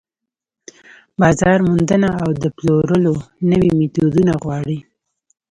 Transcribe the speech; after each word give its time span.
بازار 1.19 1.59
موندنه 1.69 2.09
او 2.23 2.29
د 2.43 2.45
پلورلو 2.57 3.13
نوي 3.49 3.69
ميتودونه 3.79 4.33
غواړي. 4.43 4.77